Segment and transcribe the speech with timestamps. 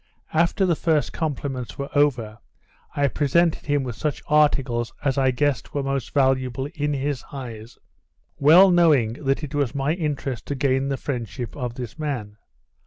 [0.33, 2.39] After the first compliments were over,
[2.95, 7.77] I presented him with such articles as I guessed were most valuable in his eyes;
[8.39, 12.37] well knowing that it was my interest to gain the friendship of this man.